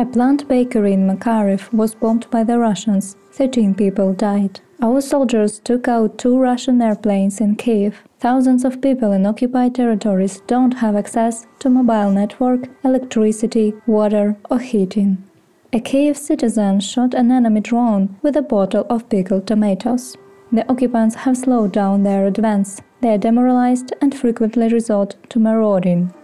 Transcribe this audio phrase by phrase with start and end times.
[0.00, 3.16] A plant bakery in Makariv was bombed by the Russians.
[3.32, 4.60] 13 people died.
[4.80, 8.04] Our soldiers took out two Russian airplanes in Kiev.
[8.20, 14.60] Thousands of people in occupied territories don't have access to mobile network, electricity, water, or
[14.60, 15.18] heating.
[15.72, 20.16] A Kiev citizen shot an enemy drone with a bottle of pickled tomatoes.
[20.52, 22.80] The occupants have slowed down their advance.
[23.00, 26.14] They are demoralized and frequently resort to marauding.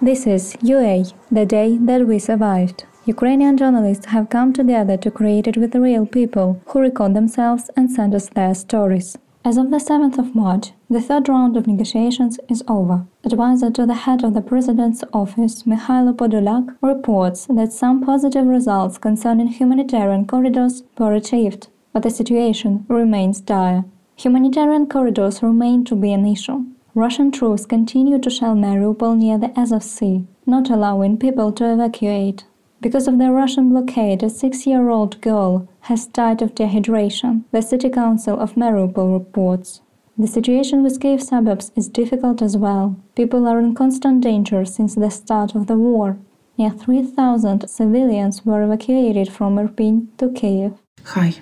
[0.00, 2.84] This is UA, the day that we survived.
[3.04, 7.90] Ukrainian journalists have come together to create it with real people who record themselves and
[7.90, 9.18] send us their stories.
[9.44, 13.06] As of the 7th of March, the third round of negotiations is over.
[13.24, 18.98] Advisor to the head of the president's office, Mikhailo Podolyak, reports that some positive results
[18.98, 23.84] concerning humanitarian corridors were achieved, but the situation remains dire.
[24.14, 26.66] Humanitarian corridors remain to be an issue.
[26.98, 32.44] Russian troops continue to shell Mariupol near the Azov Sea, not allowing people to evacuate.
[32.80, 37.62] Because of the Russian blockade, a six year old girl has died of dehydration, the
[37.62, 39.80] City Council of Mariupol reports.
[40.18, 42.96] The situation with Kiev suburbs is difficult as well.
[43.14, 46.18] People are in constant danger since the start of the war.
[46.56, 50.72] Near 3,000 civilians were evacuated from Irpin to Kiev.
[51.04, 51.34] Hi,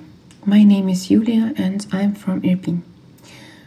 [0.45, 2.83] my name is Yulia and I'm from Irpin.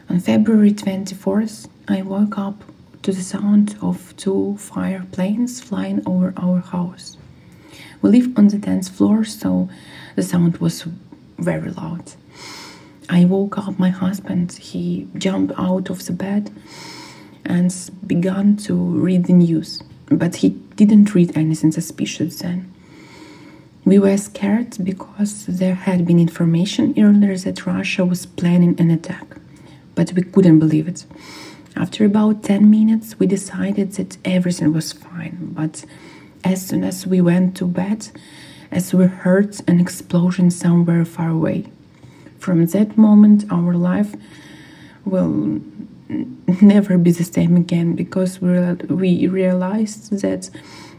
[0.07, 2.63] On February 24th, I woke up
[3.01, 7.17] to the sound of two fire planes flying over our house.
[8.03, 9.69] We live on the 10th floor, so
[10.15, 10.83] the sound was
[11.39, 12.11] very loud.
[13.09, 14.51] I woke up my husband.
[14.51, 16.51] He jumped out of the bed
[17.43, 17.73] and
[18.05, 22.71] began to read the news, but he didn't read anything suspicious then.
[23.83, 29.39] We were scared because there had been information earlier that Russia was planning an attack
[29.99, 31.03] but we couldn't believe it.
[31.79, 35.85] After about 10 minutes, we decided that everything was fine, but
[36.43, 38.09] as soon as we went to bed,
[38.69, 41.71] as we heard an explosion somewhere far away.
[42.37, 44.13] From that moment, our life
[45.05, 45.61] will
[46.61, 48.59] never be the same again because we,
[48.89, 50.49] we realized that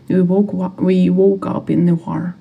[0.09, 2.37] we woke, we woke up in the war.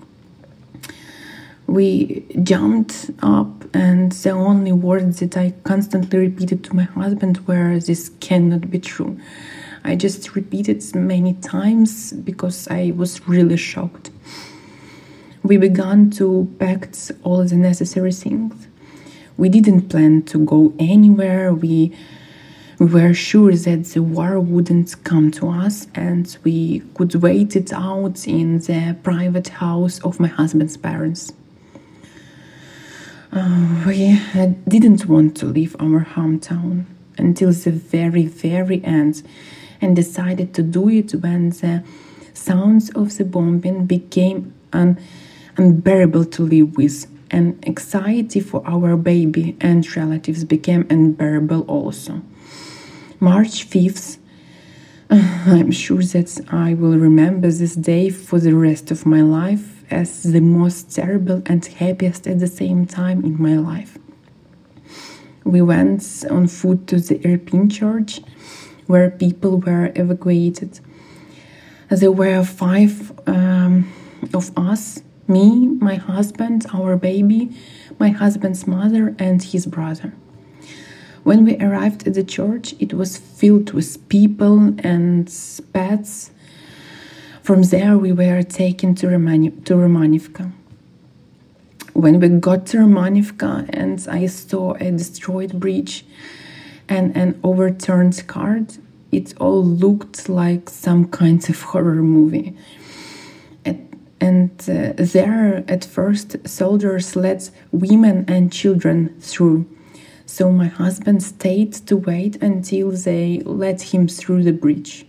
[1.70, 7.78] We jumped up and the only words that I constantly repeated to my husband were,
[7.78, 9.20] This cannot be true.
[9.84, 14.10] I just repeated many times because I was really shocked.
[15.44, 16.90] We began to pack
[17.24, 18.68] all the necessary things.
[19.38, 21.54] We didn't plan to go anywhere.
[21.54, 21.96] We,
[22.80, 27.72] we were sure that the war wouldn't come to us and we could wait it
[27.72, 31.32] out in the private house of my husband's parents.
[33.32, 34.20] Uh, we
[34.68, 36.86] didn't want to leave our hometown
[37.18, 39.22] until the very, very end
[39.80, 41.84] and decided to do it when the
[42.34, 44.98] sounds of the bombing became un
[45.58, 52.22] unbearable to live with, and anxiety for our baby and relatives became unbearable also.
[53.20, 54.18] March 5th,
[55.12, 60.24] I'm sure that I will remember this day for the rest of my life as
[60.24, 63.98] the most terrible and happiest at the same time in my life.
[65.44, 68.22] We went on foot to the Irpin church
[68.88, 70.80] where people were evacuated.
[71.90, 73.92] There were five um,
[74.34, 77.56] of us me, my husband, our baby,
[78.00, 80.14] my husband's mother, and his brother.
[81.24, 85.32] When we arrived at the church, it was filled with people and
[85.74, 86.32] pets
[87.50, 90.52] from there, we were taken to, Romani- to Romanivka.
[91.94, 96.06] When we got to Romanivka and I saw a destroyed bridge
[96.88, 98.68] and an overturned car,
[99.12, 102.56] it all looked like some kind of horror movie.
[104.22, 109.66] And uh, there, at first, soldiers let women and children through.
[110.28, 115.08] So my husband stayed to wait until they let him through the bridge.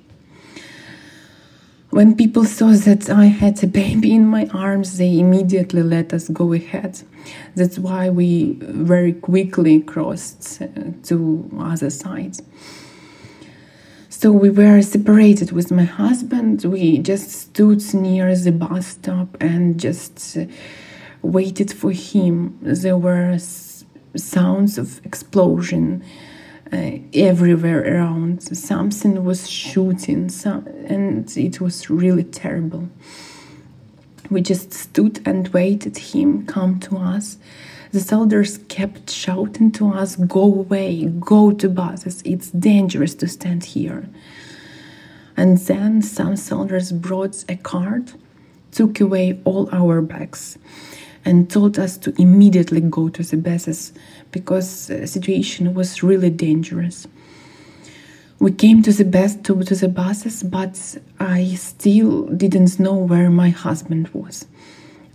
[1.91, 6.29] When people saw that I had a baby in my arms, they immediately let us
[6.29, 7.03] go ahead.
[7.56, 10.69] That's why we very quickly crossed uh,
[11.05, 12.37] to other side.
[14.09, 16.62] So we were separated with my husband.
[16.64, 20.44] We just stood near the bus stop and just uh,
[21.23, 22.56] waited for him.
[22.62, 23.37] There were
[24.14, 26.05] sounds of explosion
[26.72, 28.43] uh, everywhere around.
[28.43, 32.88] Something was shooting, so, and it was really terrible.
[34.31, 37.38] We just stood and waited him come to us.
[37.93, 43.64] The soldiers kept shouting to us, Go away, go to buses, it's dangerous to stand
[43.64, 44.08] here.
[45.37, 48.14] And then some soldiers brought a cart,
[48.70, 50.56] took away all our bags,
[51.25, 53.93] and told us to immediately go to the bases
[54.31, 57.06] because the situation was really dangerous.
[58.38, 63.31] We came to the bus to, to the buses, but I still didn't know where
[63.31, 64.46] my husband was.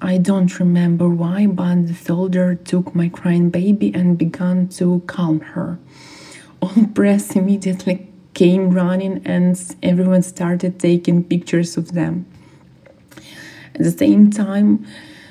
[0.02, 5.40] I don't remember why, but the soldier took my crying baby and began to calm
[5.40, 5.80] her.
[6.62, 12.28] All press immediately came running, and everyone started taking pictures of them.
[13.74, 14.86] At the same time,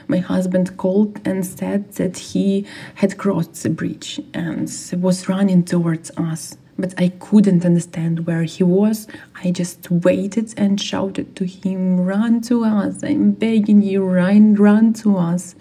[0.08, 2.66] my husband called and said that he
[2.96, 4.70] had crossed the bridge and
[5.00, 9.06] was running towards us but I couldn't understand where he was.
[9.44, 13.02] I just waited and shouted to him, Run to us!
[13.02, 15.54] I'm begging you, run, run to us!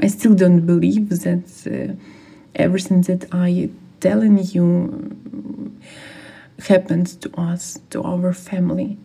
[0.00, 1.94] I still don't believe that uh,
[2.56, 5.72] everything that I telling you
[6.66, 8.98] happened to us, to our family.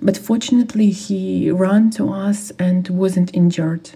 [0.00, 3.90] But fortunately, he ran to us and wasn't injured.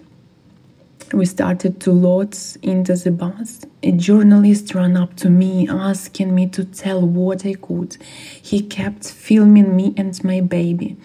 [1.13, 3.65] We started to load into the bus.
[3.83, 7.97] A journalist ran up to me asking me to tell what I could.
[8.41, 10.97] He kept filming me and my baby.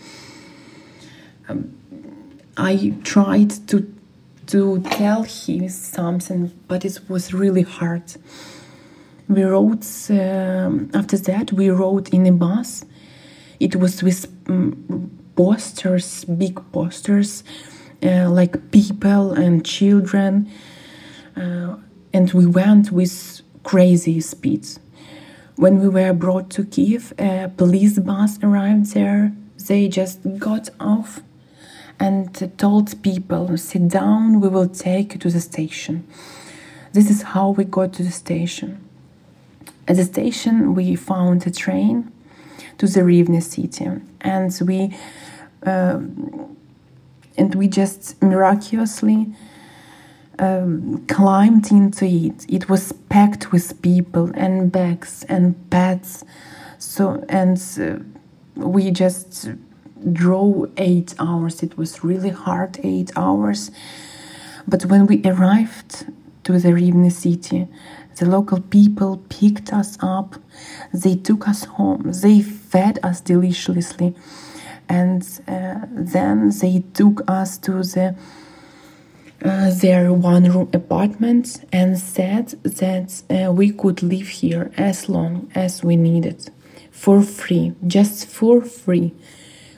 [1.49, 1.77] Um,
[2.57, 3.93] I tried to
[4.47, 8.15] to tell him something, but it was really hard.
[9.29, 11.53] We rode um, after that.
[11.53, 12.85] We rode in a bus.
[13.61, 17.45] It was with um, posters, big posters
[18.03, 20.51] uh, like people and children.
[21.37, 21.77] Uh,
[22.13, 24.81] and we went with crazy speeds.
[25.57, 29.33] When we were brought to Kiev, a police bus arrived there.
[29.67, 31.21] They just got off
[31.99, 36.07] and told people, sit down, we will take you to the station.
[36.93, 38.87] This is how we got to the station.
[39.89, 42.13] At the station, we found a train
[42.79, 43.89] to the Rivne city,
[44.21, 44.95] and we
[45.65, 46.01] uh,
[47.39, 49.27] and we just miraculously
[50.39, 52.47] um, climbed into it.
[52.49, 56.25] It was packed with people and bags and pets.
[56.79, 57.99] So and uh,
[58.55, 59.51] we just
[60.13, 61.63] drove eight hours.
[61.63, 63.71] It was really hard, eight hours.
[64.69, 66.07] But when we arrived
[66.45, 67.69] to the Rivne city,
[68.17, 70.37] the local people picked us up.
[70.93, 72.13] They took us home.
[72.23, 72.41] They
[72.71, 74.15] fed us deliciously.
[74.89, 78.17] And uh, then they took us to the
[79.45, 85.51] uh, their one room apartment and said that uh, we could live here as long
[85.55, 86.51] as we needed.
[86.91, 89.13] For free just for free.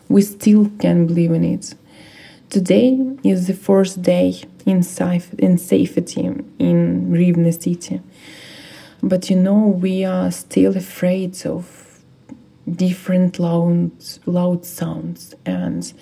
[0.09, 1.75] We still can't believe in it.
[2.49, 6.23] Today is the first day in, safe, in safety
[6.59, 8.01] in Rivne city.
[9.03, 11.78] But you know we are still afraid of
[12.77, 13.91] different loud
[14.27, 15.93] loud sounds and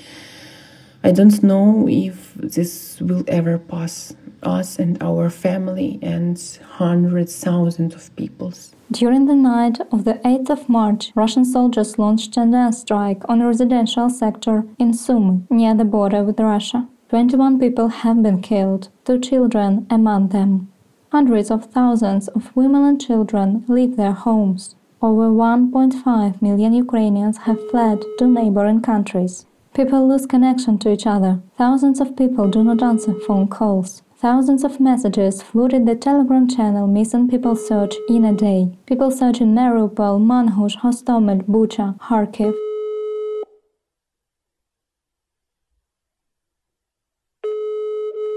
[1.05, 6.37] I don't know if this will ever pass us and our family and
[6.79, 8.75] hundreds thousands of peoples.
[8.91, 13.47] During the night of the 8th of March, Russian soldiers launched an airstrike on a
[13.47, 16.89] residential sector in Sumy, near the border with Russia.
[17.11, 20.73] 21 people have been killed, two children among them.
[21.13, 24.75] Hundreds of thousands of women and children leave their homes.
[25.07, 29.47] Over 1.5 million Ukrainians have fled to neighboring countries.
[29.73, 31.43] People lose connection to each other.
[31.57, 34.03] Thousands of people do not answer phone calls.
[34.17, 38.77] Thousands of messages flooded the Telegram channel Missing People Search in a day.
[38.87, 42.55] People search in Mariupol, Manhush, Hostomel, Bucha, Kharkiv.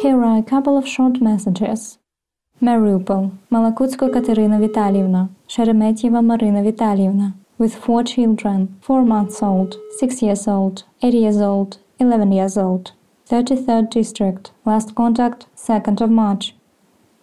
[0.04, 1.98] Here are a couple of short messages.
[2.62, 10.46] Mariupol, Malakutsko Katerina Vitalyevna, Sheremetieva Marina Vitalyevna, with four children, 4 months old, 6 years
[10.46, 12.92] old, 8 years old, 11 years old.
[13.30, 16.54] 33rd District, last contact 2nd of March.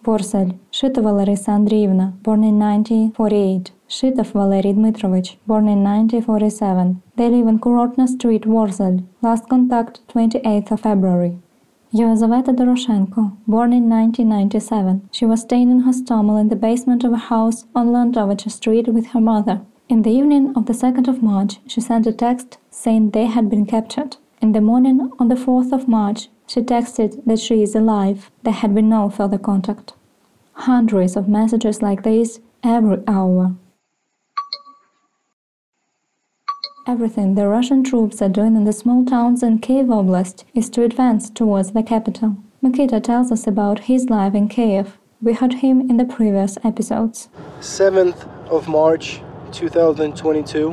[0.03, 3.71] Vorzel, Shitova Larisa born in 1948.
[3.87, 7.03] Shitov Valery Dmitrovich, born in 1947.
[7.15, 8.97] They live in Kurortna Street, Warsaw.
[9.21, 11.37] Last contact 28th of February.
[11.93, 17.27] Yelizaveta Doroshenko, born in 1997, she was staying in Hostomel in the basement of a
[17.31, 19.61] house on Landovich Street with her mother.
[19.87, 23.49] In the evening of the 2nd of March, she sent a text saying they had
[23.49, 24.17] been captured.
[24.41, 28.31] In the morning on the 4th of March, she texted that she is alive.
[28.43, 29.93] There had been no further contact.
[30.53, 33.55] Hundreds of messages like this every hour.
[36.87, 40.83] Everything the Russian troops are doing in the small towns in Kiev Oblast is to
[40.83, 42.37] advance towards the capital.
[42.61, 44.97] Mikita tells us about his life in Kiev.
[45.21, 47.27] We heard him in the previous episodes.
[47.59, 49.19] 7th of March
[49.51, 50.71] 2022.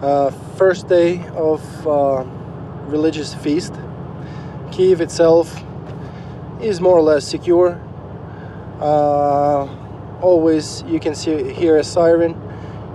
[0.00, 2.22] Uh, first day of uh,
[2.86, 3.74] religious feast.
[4.70, 5.64] Kiev itself
[6.62, 7.70] is more or less secure.
[8.80, 9.66] Uh,
[10.20, 12.40] always you can see hear a siren,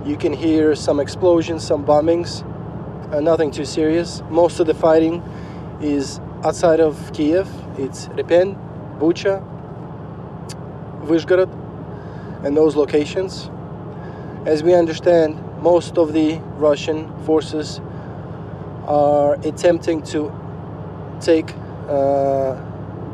[0.04, 2.44] you can hear some explosions, some bombings.
[3.12, 4.22] Uh, nothing too serious.
[4.28, 5.22] Most of the fighting
[5.80, 7.48] is outside of Kiev.
[7.78, 8.54] It's Repen,
[8.98, 9.42] Bucha,
[11.06, 11.50] Vyshgorod,
[12.44, 13.50] and those locations.
[14.44, 17.80] As we understand, most of the Russian forces
[18.86, 20.30] are attempting to
[21.20, 21.54] take
[21.88, 22.60] uh,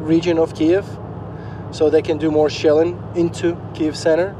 [0.01, 0.85] region of Kiev
[1.71, 4.35] so they can do more shelling into Kiev center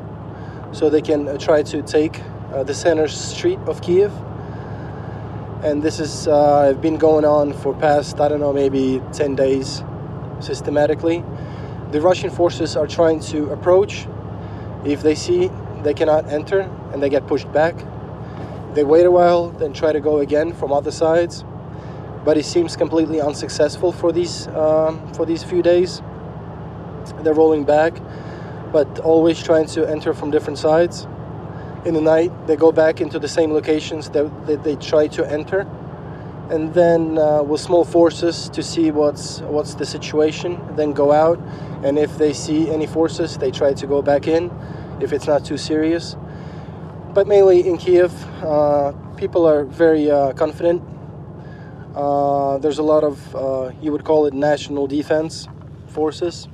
[0.73, 4.13] so they can uh, try to take the center street of Kiev
[5.63, 9.85] and this has uh, been going on for past I don't know maybe 10 days
[10.41, 11.25] systematically.
[11.93, 14.07] The Russian forces are trying to approach.
[14.85, 15.51] If they see
[15.83, 16.61] they cannot enter
[16.93, 17.75] and they get pushed back
[18.75, 21.45] they wait a while then try to go again from other sides.
[22.25, 26.03] But it seems completely unsuccessful for these um, for these few days.
[27.23, 27.95] They're rolling back
[28.73, 31.07] but always trying to enter from different sides
[31.85, 35.31] in the night they go back into the same locations that, that they try to
[35.31, 35.61] enter.
[36.51, 41.39] And then uh, with small forces to see what's what's the situation then go out.
[41.85, 44.51] And if they see any forces they try to go back in
[45.01, 46.17] if it's not too serious.
[47.15, 50.83] But mainly in kiev uh, people are very uh, confident.
[51.95, 55.49] Uh, there's a lot of uh, you would call it national defense
[55.89, 56.49] forces.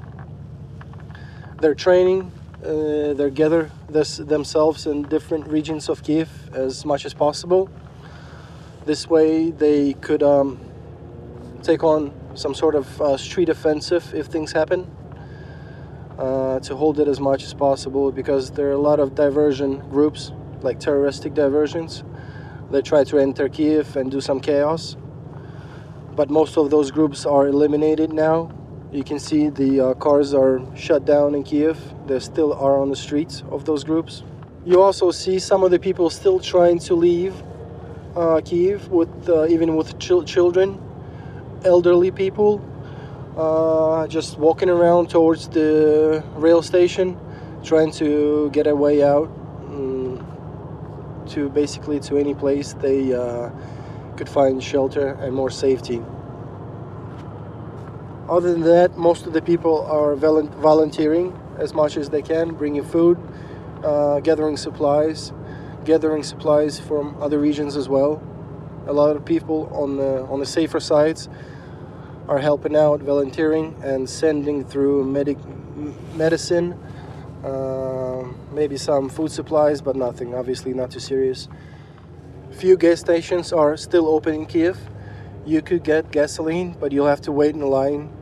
[1.60, 2.32] They're training
[2.66, 7.70] uh, they gather this, themselves in different regions of Kiev as much as possible.
[8.84, 10.60] This way, they could um,
[11.62, 14.90] take on some sort of uh, street offensive if things happen.
[16.18, 19.78] Uh, to hold it as much as possible because there are a lot of diversion
[19.90, 20.32] groups,
[20.62, 22.02] like terroristic diversions,
[22.70, 24.96] that try to enter Kiev and do some chaos.
[26.14, 28.50] But most of those groups are eliminated now
[28.96, 31.78] you can see the uh, cars are shut down in Kiev.
[32.06, 34.22] They still are on the streets of those groups.
[34.64, 37.34] You also see some of the people still trying to leave
[38.16, 40.80] uh, Kiev, with uh, even with ch- children,
[41.62, 42.64] elderly people,
[43.36, 47.18] uh, just walking around towards the rail station,
[47.62, 49.28] trying to get a way out
[49.68, 50.26] um,
[51.28, 53.50] to basically to any place they uh,
[54.16, 56.00] could find shelter and more safety.
[58.28, 62.82] Other than that, most of the people are volunteering as much as they can, bringing
[62.82, 63.18] food,
[63.84, 65.32] uh, gathering supplies,
[65.84, 68.20] gathering supplies from other regions as well.
[68.88, 71.28] A lot of people on the on the safer sides
[72.28, 75.38] are helping out, volunteering, and sending through medic
[76.14, 76.76] medicine,
[77.44, 80.34] uh, maybe some food supplies, but nothing.
[80.34, 81.48] Obviously, not too serious.
[82.50, 84.78] Few gas stations are still open in Kiev.
[85.46, 88.12] You could get gasoline, but you'll have to wait in line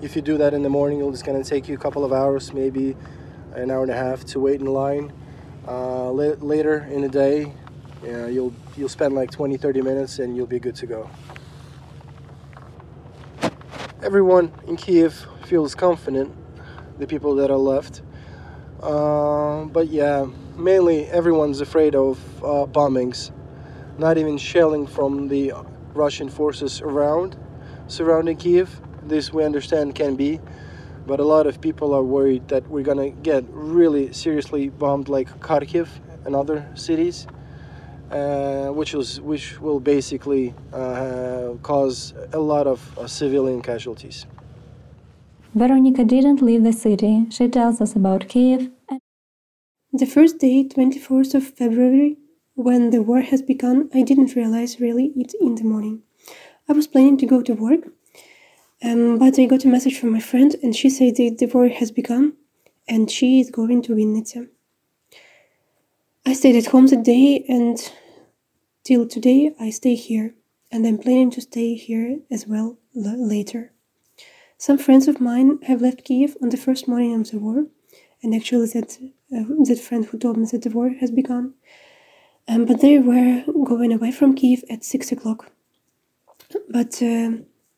[0.00, 2.12] if you do that in the morning, it's going to take you a couple of
[2.12, 2.96] hours, maybe
[3.54, 5.12] an hour and a half to wait in line.
[5.66, 7.52] Uh, la- later in the day,
[8.04, 11.10] yeah, you'll you'll spend like 20, 30 minutes, and you'll be good to go.
[14.02, 16.34] Everyone in Kiev feels confident.
[16.98, 18.02] The people that are left,
[18.82, 23.30] uh, but yeah, mainly everyone's afraid of uh, bombings,
[23.98, 25.52] not even shelling from the
[26.04, 27.36] Russian forces around
[27.88, 30.40] surrounding Kiev this we understand can be,
[31.06, 35.28] but a lot of people are worried that we're gonna get really seriously bombed like
[35.40, 35.88] Kharkiv
[36.24, 37.26] and other cities,
[38.10, 44.26] uh, which was which will basically uh, cause a lot of uh, civilian casualties.
[45.54, 47.26] Veronica didn't leave the city.
[47.30, 48.70] She tells us about Kiev.
[49.92, 52.18] The first day, 24th of February,
[52.58, 56.02] when the war has begun, I didn't realize really it in the morning.
[56.68, 57.82] I was planning to go to work,
[58.82, 61.68] um, but I got a message from my friend, and she said that the war
[61.68, 62.32] has begun,
[62.88, 64.48] and she is going to Vinnytsia.
[66.26, 67.78] I stayed at home that day, and
[68.82, 70.34] till today I stay here,
[70.72, 73.72] and I'm planning to stay here as well later.
[74.58, 77.66] Some friends of mine have left Kiev on the first morning of the war,
[78.20, 78.98] and actually that
[79.32, 81.54] uh, that friend who told me that the war has begun.
[82.48, 85.52] Um, but they were going away from Kiev at six o'clock.
[86.68, 87.30] But uh,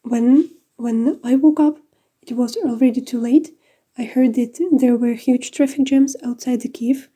[0.02, 1.78] when when I woke up,
[2.22, 3.56] it was already too late.
[3.98, 7.08] I heard that there were huge traffic jams outside the Kiev,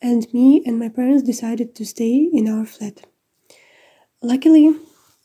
[0.00, 3.06] and me and my parents decided to stay in our flat.
[4.22, 4.76] Luckily,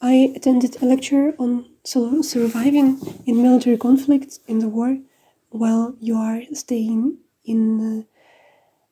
[0.01, 4.97] I attended a lecture on surviving in military conflicts in the war
[5.49, 8.05] while you are staying in the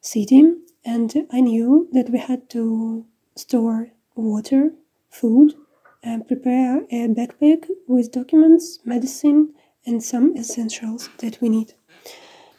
[0.01, 0.43] city,
[0.85, 4.73] and I knew that we had to store water,
[5.09, 5.55] food,
[6.01, 9.53] and prepare a backpack with documents, medicine,
[9.85, 11.73] and some essentials that we need.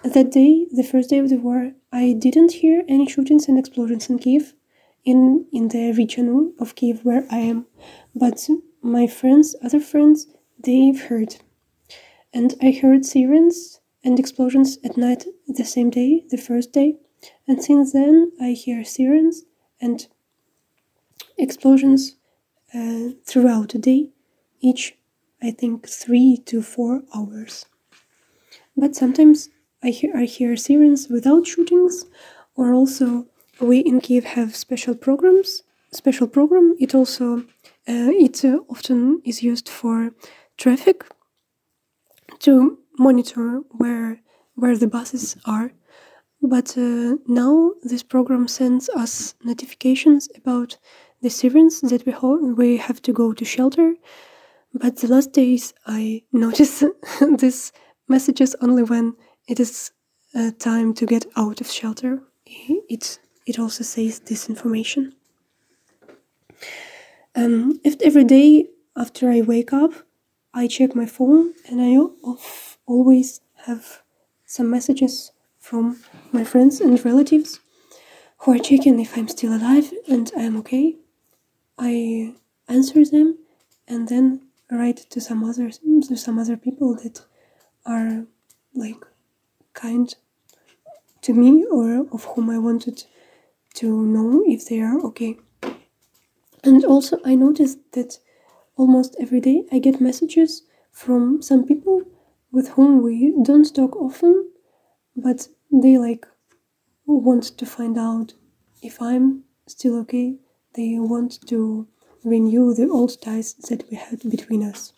[0.02, 4.11] That day, the first day of the war, I didn't hear any shootings and explosions
[4.11, 4.54] in Kiev,
[5.04, 7.66] in, in the region of Kiev where I am,
[8.14, 8.49] but
[8.83, 10.26] my friends, other friends,
[10.59, 11.37] they've heard.
[12.33, 16.97] And I heard sirens and explosions at night the same day, the first day,
[17.47, 19.45] and since then I hear sirens
[19.81, 20.07] and
[21.38, 22.16] explosions
[22.75, 24.11] uh, throughout the day,
[24.61, 24.97] each
[25.43, 27.66] I think three to four hours.
[28.76, 29.50] But sometimes
[29.83, 32.07] I hear I hear sirens without shootings,
[32.57, 33.26] or also
[33.61, 35.62] we in Kiev have special programs.
[35.93, 36.75] Special program.
[36.81, 37.38] It also
[37.87, 40.11] uh, it uh, often is used for
[40.57, 41.04] traffic
[42.40, 44.21] to monitor where
[44.57, 45.73] where the buses are.
[46.47, 50.77] But uh, now this program sends us notifications about
[51.23, 53.95] the sirens that we ho- we have to go to shelter.
[54.75, 56.85] But the last days I notice
[57.39, 57.73] these
[58.09, 59.15] messages only when
[59.49, 59.91] it is
[60.35, 62.23] uh, time to get out of shelter.
[62.47, 65.15] It it also says this information.
[67.35, 69.93] Um, if every day after I wake up,
[70.53, 71.97] I check my phone and I
[72.87, 74.03] always have
[74.47, 75.33] some messages
[75.64, 75.99] from
[76.30, 77.61] my friends and relatives
[78.40, 80.97] who are checking if I'm still alive and I'm okay.
[81.78, 82.35] I
[82.68, 83.38] answer them
[83.88, 87.25] and then write to some others to some other people that
[87.87, 88.26] are
[88.75, 89.02] like
[89.73, 90.14] kind
[91.23, 93.04] to me or of whom I wanted
[93.80, 95.38] to know if they are okay.
[96.62, 98.18] And also I noticed that
[98.76, 102.02] almost every day I get messages from some people
[102.52, 104.50] with whom we don't talk often,
[105.16, 106.26] but they like
[107.06, 108.35] want to find out
[108.83, 110.37] if I'm still okay
[110.75, 111.87] they want to
[112.25, 114.92] renew the old ties that we had between us.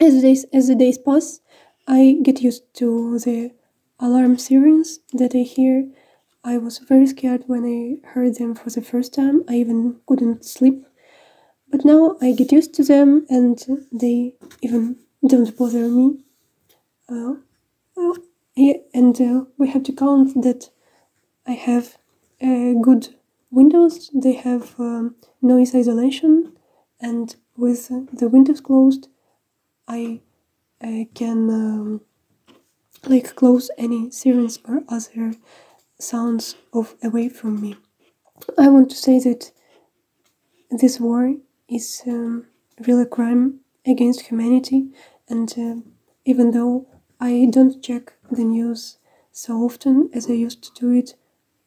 [0.00, 1.40] As the days, as the days pass,
[1.86, 3.52] I get used to the
[3.98, 5.88] alarm sirens that I hear.
[6.44, 9.44] I was very scared when I heard them for the first time.
[9.48, 10.84] I even couldn't sleep.
[11.70, 13.58] But now I get used to them and
[13.92, 16.24] they even don't bother me.
[17.08, 17.34] Uh,
[17.96, 18.14] uh, yeah,
[18.94, 20.70] and uh, we have to count that
[21.46, 21.98] I have
[22.40, 23.14] a good
[23.50, 24.10] windows.
[24.14, 26.52] They have um, noise isolation.
[27.00, 29.08] And with the windows closed
[29.88, 30.20] I,
[30.82, 32.02] I can um,
[33.06, 35.34] like close any sirens or other
[36.00, 37.76] sounds of away from me.
[38.58, 39.52] I want to say that
[40.70, 41.34] this war
[41.68, 42.46] is um,
[42.86, 44.88] really a crime against humanity.
[45.28, 45.76] And uh,
[46.24, 46.86] even though
[47.22, 48.98] I don't check the news
[49.30, 51.14] so often as I used to do it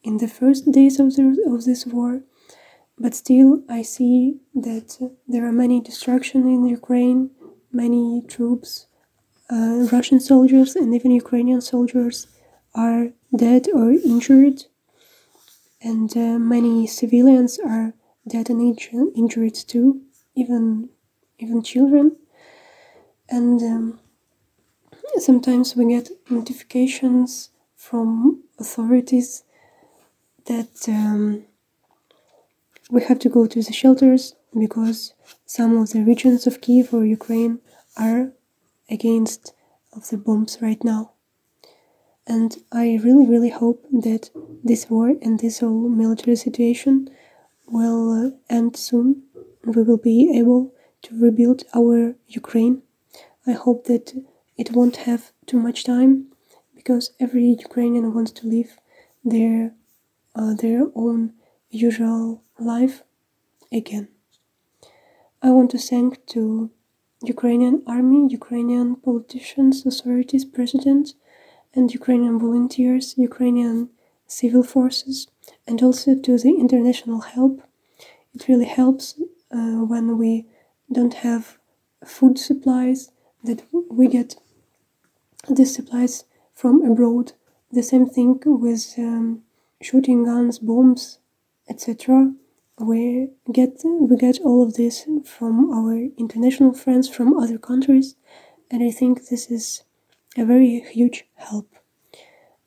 [0.03, 2.23] in the first days of, the, of this war,
[2.99, 7.31] but still I see that there are many destruction in Ukraine,
[7.71, 8.87] many troops,
[9.49, 12.27] uh, Russian soldiers and even Ukrainian soldiers
[12.73, 14.65] are dead or injured,
[15.81, 17.93] and uh, many civilians are
[18.27, 18.59] dead and
[19.21, 20.01] injured too,
[20.35, 20.89] even
[21.39, 22.17] even children.
[23.29, 23.99] And um,
[25.19, 29.43] sometimes we get notifications from authorities
[30.45, 31.43] that um,
[32.89, 35.13] we have to go to the shelters because
[35.45, 37.59] some of the regions of Kiev or Ukraine
[37.97, 38.31] are
[38.89, 39.53] against
[39.93, 41.11] of the bombs right now.
[42.27, 44.29] And I really, really hope that
[44.63, 47.09] this war and this whole military situation
[47.67, 49.23] will uh, end soon.
[49.63, 50.73] We will be able
[51.03, 52.81] to rebuild our Ukraine.
[53.45, 54.13] I hope that
[54.57, 56.27] it won't have too much time
[56.75, 58.71] because every Ukrainian wants to live
[59.23, 59.73] their
[60.35, 61.33] uh, their own
[61.69, 63.03] usual life
[63.71, 64.07] again.
[65.41, 66.71] I want to thank to
[67.23, 71.13] Ukrainian army, Ukrainian politicians, authorities, president,
[71.73, 73.89] and Ukrainian volunteers, Ukrainian
[74.27, 75.27] civil forces,
[75.67, 77.61] and also to the international help.
[78.33, 79.05] It really helps
[79.51, 80.45] uh, when we
[80.91, 81.57] don't have
[82.05, 83.11] food supplies
[83.43, 83.59] that
[83.99, 84.35] we get
[85.49, 87.33] the supplies from abroad.
[87.71, 89.43] The same thing with um,
[89.81, 91.19] shooting guns, bombs,
[91.69, 92.33] etc.
[92.79, 98.15] We get we get all of this from our international friends from other countries,
[98.69, 99.83] and I think this is
[100.37, 101.69] a very huge help.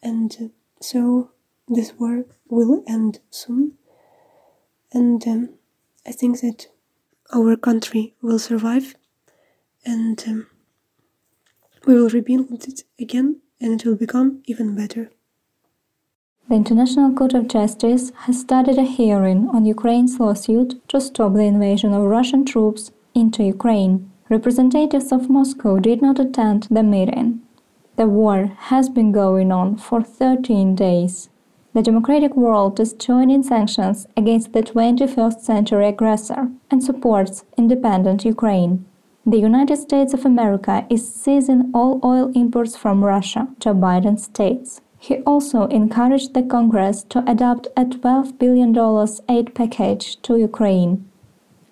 [0.03, 1.31] And so
[1.69, 3.75] this war will end soon,
[4.93, 5.51] and um,
[6.07, 6.69] I think that
[7.35, 8.95] our country will survive,
[9.85, 10.47] and um,
[11.89, 15.11] we will rebuild it again, and it will become even better.
[16.47, 21.51] The International Court of Justice has started a hearing on Ukraine's lawsuit to stop the
[21.55, 24.11] invasion of Russian troops into Ukraine.
[24.29, 27.41] Representatives of Moscow did not attend the meeting.
[27.97, 31.31] The war has been going on for 13 days.
[31.73, 38.85] The democratic world is joining sanctions against the 21st century aggressor and supports independent Ukraine.
[39.29, 44.81] The United States of America is seizing all oil imports from Russia, Joe Biden states.
[44.99, 48.75] He also encouraged the Congress to adopt a $12 billion
[49.29, 51.07] aid package to Ukraine.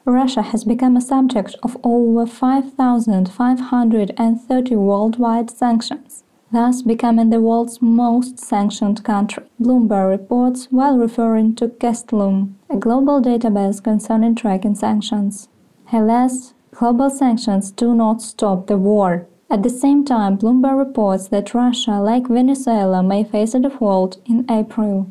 [0.05, 8.39] Russia has become a subject of over 5,530 worldwide sanctions, thus becoming the world's most
[8.39, 9.45] sanctioned country.
[9.59, 15.49] Bloomberg reports while referring to Castellum, a global database concerning tracking sanctions.
[15.91, 19.27] Alas, global sanctions do not stop the war.
[19.49, 24.45] At the same time, Bloomberg reports that Russia, like Venezuela, may face a default in
[24.51, 25.07] April.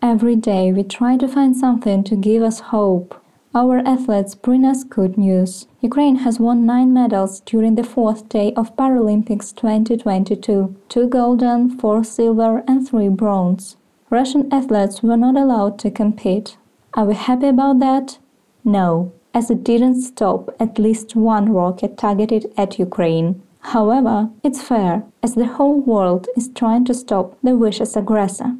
[0.00, 3.20] Every day we try to find something to give us hope.
[3.54, 5.66] Our athletes bring us good news.
[5.80, 12.04] Ukraine has won nine medals during the fourth day of Paralympics 2022 two golden, four
[12.04, 13.76] silver, and three bronze.
[14.08, 16.56] Russian athletes were not allowed to compete.
[16.94, 18.18] Are we happy about that?
[18.64, 23.28] No, as it didn't stop at least one rocket targeted at Ukraine.
[23.74, 28.56] However, it's fair, as the whole world is trying to stop the vicious aggressor.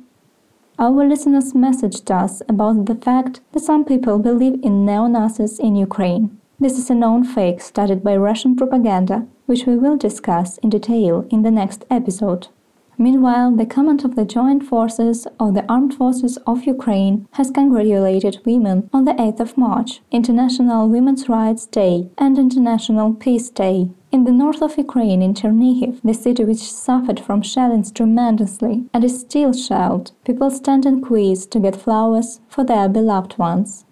[0.78, 5.76] Our listeners messaged us about the fact that some people believe in neo Nazis in
[5.76, 6.24] Ukraine.
[6.60, 11.26] This is a known fake started by Russian propaganda, which we will discuss in detail
[11.30, 12.48] in the next episode.
[12.98, 18.40] Meanwhile, the Command of the Joint Forces of the Armed Forces of Ukraine has congratulated
[18.46, 23.90] women on the 8th of March, International Women's Rights Day and International Peace Day.
[24.12, 29.04] In the north of Ukraine, in Chernihiv, the city which suffered from shellings tremendously and
[29.04, 33.84] is still shelled, people stand in queues to get flowers for their beloved ones.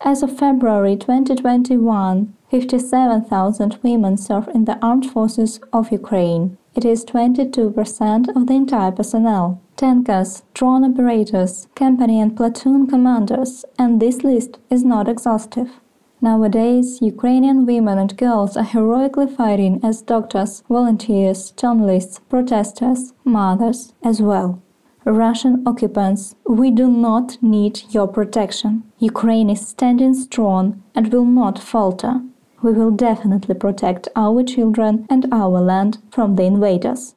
[0.00, 6.56] As of February 2021, 57,000 women serve in the armed forces of Ukraine.
[6.78, 9.60] It is 22% of the entire personnel.
[9.74, 15.80] Tankers, drone operators, company and platoon commanders, and this list is not exhaustive.
[16.20, 24.22] Nowadays, Ukrainian women and girls are heroically fighting as doctors, volunteers, journalists, protesters, mothers as
[24.22, 24.62] well.
[25.04, 28.84] Russian occupants, we do not need your protection.
[29.00, 32.20] Ukraine is standing strong and will not falter
[32.62, 37.14] we will definitely protect our children and our land from the invaders.